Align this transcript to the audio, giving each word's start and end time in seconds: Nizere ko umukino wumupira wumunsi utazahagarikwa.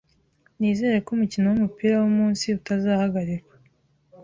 Nizere 0.59 0.97
ko 1.05 1.09
umukino 1.15 1.45
wumupira 1.47 1.95
wumunsi 1.97 2.45
utazahagarikwa. 2.59 3.55